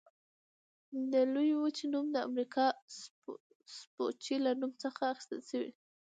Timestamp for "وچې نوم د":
1.57-2.15